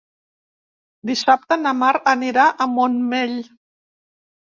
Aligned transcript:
Dissabte 1.09 1.57
na 1.65 1.73
Mar 1.81 1.89
anirà 2.13 2.47
al 2.67 2.71
Montmell. 2.79 3.37